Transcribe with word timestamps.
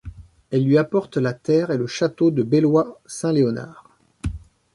Elle 0.49 0.63
lui 0.65 0.79
apporte 0.79 1.17
la 1.17 1.31
terre 1.31 1.69
et 1.69 1.77
le 1.77 1.85
château 1.85 2.31
de 2.31 2.41
Belloy 2.41 2.85
Saint 3.05 3.33
Léonard. 3.33 3.87